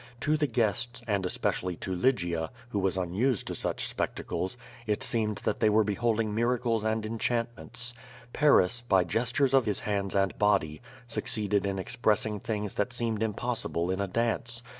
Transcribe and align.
To 0.21 0.35
the 0.35 0.47
guests, 0.47 1.03
and 1.05 1.27
especially 1.27 1.75
to 1.75 1.93
Lygia, 1.93 2.49
who 2.69 2.79
was 2.79 2.97
unused 2.97 3.45
to 3.45 3.53
such 3.53 3.87
spectacles, 3.87 4.57
it 4.87 5.03
seemed 5.03 5.35
that 5.45 5.59
they 5.59 5.69
were 5.69 5.83
beholding 5.83 6.33
miracles 6.33 6.83
and 6.83 7.05
enchantments. 7.05 7.93
Paris, 8.33 8.81
by 8.89 9.03
gestures 9.03 9.53
of 9.53 9.65
his 9.67 9.81
hands 9.81 10.15
and 10.15 10.35
body, 10.39 10.81
succeeded 11.07 11.67
in 11.67 11.77
expressing 11.77 12.39
things 12.39 12.73
that 12.73 12.93
seemed 12.93 13.21
impossible 13.21 13.91
in 13.91 14.01
a 14.01 14.07
dance. 14.07 14.63